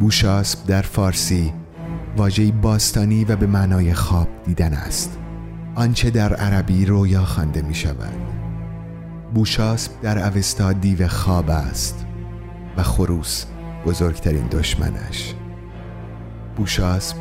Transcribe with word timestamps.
بوشاسب 0.00 0.66
در 0.66 0.82
فارسی 0.82 1.52
واژه‌ای 2.16 2.52
باستانی 2.52 3.24
و 3.24 3.36
به 3.36 3.46
معنای 3.46 3.94
خواب 3.94 4.28
دیدن 4.44 4.72
است. 4.72 5.18
آنچه 5.74 6.10
در 6.10 6.34
عربی 6.34 6.86
رویا 6.86 7.24
خوانده 7.24 7.62
می 7.62 7.74
شود 7.74 8.14
بوشاسب 9.34 9.92
در 10.02 10.18
اوستا 10.18 10.72
دیو 10.72 11.08
خواب 11.08 11.50
است 11.50 12.06
و 12.76 12.82
خروس 12.82 13.44
بزرگترین 13.86 14.46
دشمنش. 14.46 15.34
بوشاسب 16.56 17.16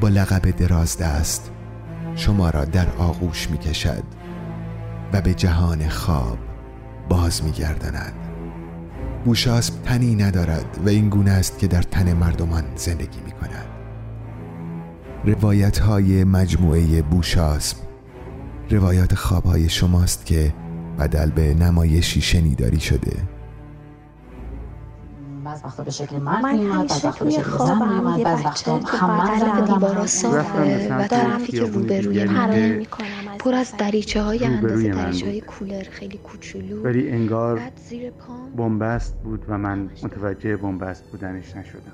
با 0.00 0.08
لقب 0.08 0.50
درازده 0.50 1.06
است. 1.06 1.50
شما 2.16 2.50
را 2.50 2.64
در 2.64 2.86
آغوش 2.98 3.50
می 3.50 3.58
کشد 3.58 4.04
و 5.12 5.20
به 5.20 5.34
جهان 5.34 5.88
خواب 5.88 6.38
باز 7.08 7.44
می 7.44 7.52
گردند 7.52 8.29
بوشاسب 9.24 9.82
تنی 9.82 10.14
ندارد 10.14 10.78
و 10.86 10.88
این 10.88 11.08
گونه 11.08 11.30
است 11.30 11.58
که 11.58 11.66
در 11.66 11.82
تن 11.82 12.12
مردمان 12.12 12.64
زندگی 12.76 13.18
می 13.24 13.32
کند 13.32 13.66
روایت 15.24 15.78
های 15.78 16.24
مجموعه 16.24 17.02
بوشاسب 17.02 17.76
روایات 18.70 19.14
خواب 19.14 19.44
های 19.44 19.68
شماست 19.68 20.26
که 20.26 20.54
بدل 20.98 21.30
به 21.30 21.54
نمایشی 21.54 22.20
شنیداری 22.20 22.80
شده. 22.80 23.12
بعض 25.50 25.64
وقتا 25.64 25.82
به 25.82 25.90
شکل 25.90 26.16
مرد 26.16 26.42
من 26.42 26.58
میومد 26.58 26.88
بعض 26.88 27.04
وقتا 27.04 27.24
به 27.24 27.30
شکل 27.30 27.58
زن 27.58 27.88
میومد 27.88 28.22
بعض 28.22 28.44
وقتا 28.44 28.78
هم 28.78 29.64
دیوارا 29.64 30.06
صافه 30.06 30.94
و 30.94 31.06
طرفی 31.06 31.52
که 31.52 31.60
روبروی 31.60 32.24
منه 32.24 32.86
پر 33.38 33.54
از 33.54 33.72
دریچه 33.78 34.22
های 34.22 34.44
اندازه 34.44 34.92
دریچه 34.92 35.26
های 35.26 35.40
کولر 35.40 35.82
خیلی 35.82 36.18
کوچولو. 36.18 36.82
ولی 36.82 37.10
انگار 37.10 37.60
بنبست 38.56 39.14
بود 39.14 39.44
و 39.48 39.58
من 39.58 39.90
متوجه 40.02 40.56
بنبست 40.56 41.04
بودنش 41.04 41.56
نشدم. 41.56 41.92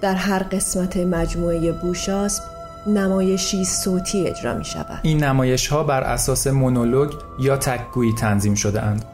در 0.00 0.14
هر 0.14 0.42
قسمت 0.42 0.96
مجموعه 0.96 1.72
بوشاسب 1.72 2.51
نمایشی 2.86 3.64
صوتی 3.64 4.26
اجرا 4.26 4.54
می 4.54 4.64
شود. 4.64 4.98
این 5.02 5.24
نمایش 5.24 5.68
ها 5.68 5.82
بر 5.82 6.00
اساس 6.00 6.46
مونولوگ 6.46 7.12
یا 7.38 7.56
تکگویی 7.56 8.12
تنظیم 8.12 8.54
شده 8.54 8.82
اند. 8.82 9.04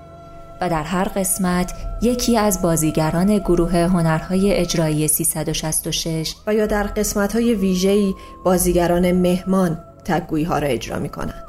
و 0.61 0.69
در 0.69 0.83
هر 0.83 1.05
قسمت 1.05 1.72
یکی 2.02 2.39
از 2.39 2.62
بازیگران 2.62 3.39
گروه 3.39 3.77
هنرهای 3.77 4.55
اجرایی 4.55 5.08
366 5.08 6.34
و 6.46 6.55
یا 6.55 6.66
در 6.66 6.83
قسمت 6.83 7.34
های 7.34 7.55
ویژه‌ای 7.55 8.14
بازیگران 8.44 9.12
مهمان 9.12 9.78
تکگویی 10.05 10.44
ها 10.44 10.58
را 10.58 10.69
اجرا 10.69 10.98
می 10.98 11.08
کنند. 11.08 11.44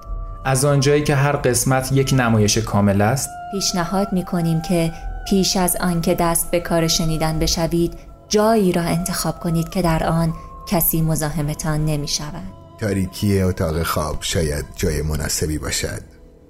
از 0.45 0.65
آنجایی 0.65 1.03
که 1.03 1.15
هر 1.15 1.35
قسمت 1.35 1.91
یک 1.91 2.13
نمایش 2.17 2.57
کامل 2.57 3.01
است 3.01 3.29
پیشنهاد 3.51 4.13
می 4.13 4.25
کنیم 4.25 4.61
که 4.61 4.93
پیش 5.29 5.57
از 5.57 5.77
آنکه 5.81 6.15
دست 6.15 6.51
به 6.51 6.59
کار 6.59 6.87
شنیدن 6.87 7.39
بشوید 7.39 7.93
جایی 8.29 8.71
را 8.71 8.81
انتخاب 8.81 9.39
کنید 9.39 9.69
که 9.69 9.81
در 9.81 10.03
آن 10.03 10.33
کسی 10.69 11.01
مزاحمتان 11.01 11.85
نمی 11.85 12.07
شود 12.07 12.53
تاریکی 12.79 13.41
اتاق 13.41 13.83
خواب 13.83 14.17
شاید 14.21 14.65
جای 14.75 15.01
مناسبی 15.01 15.57
باشد. 15.57 16.01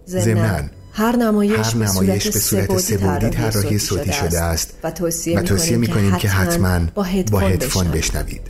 زمنان 0.06 0.72
هر 0.94 1.16
نمایش, 1.16 1.76
هر 1.76 1.78
نمایش 1.78 2.28
به 2.28 2.40
صورت 2.40 2.78
سبودی 2.78 3.30
طراحی 3.30 3.80
صوتی 3.80 4.14
شده 4.14 4.42
است 4.42 4.74
و 4.84 4.92
توصیه, 4.92 5.78
می 5.78 5.88
کنیم 5.88 6.16
که 6.16 6.30
حتما 6.30 6.80
با 7.32 7.40
هدفون 7.40 7.92
بشنوید. 7.92 8.42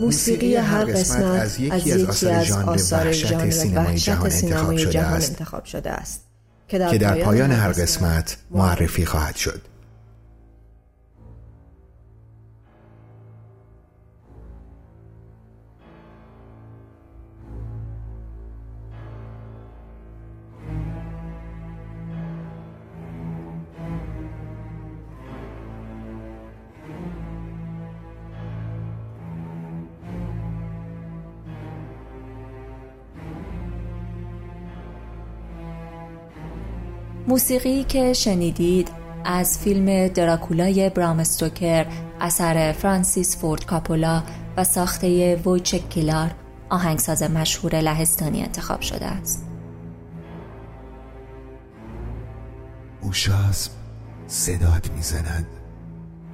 موسیقی 0.00 0.56
هر 0.56 0.84
قسمت 0.84 1.22
از 1.22 1.60
یکی 1.60 1.92
از 1.92 2.52
آثار 2.52 3.12
ژانر 3.12 3.50
سینمای 3.50 3.98
جهان 4.86 5.22
انتخاب 5.22 5.64
شده 5.64 5.90
است. 5.90 6.25
که 6.68 6.78
در 6.78 7.22
پایان 7.22 7.52
هر 7.52 7.72
قسمت 7.72 8.36
معرفی 8.50 9.06
خواهد 9.06 9.36
شد. 9.36 9.60
موسیقی 37.28 37.84
که 37.84 38.12
شنیدید 38.12 38.90
از 39.24 39.58
فیلم 39.58 40.08
دراکولای 40.08 40.90
برام 40.90 41.20
استوکر 41.20 41.86
اثر 42.20 42.72
فرانسیس 42.72 43.36
فورد 43.36 43.64
کاپولا 43.64 44.22
و 44.56 44.64
ساخته 44.64 45.36
وویچک 45.36 45.88
کیلار 45.88 46.30
آهنگساز 46.70 47.22
مشهور 47.22 47.80
لهستانی 47.80 48.42
انتخاب 48.42 48.80
شده 48.80 49.06
است. 49.06 49.46
اوشاسب 53.02 53.70
صدات 54.26 54.90
می‌زند 54.90 55.46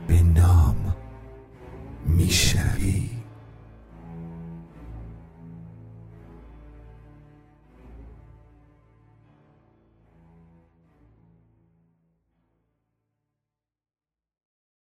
به 0.08 0.22
نام 0.22 0.94
میشنوی 2.06 3.21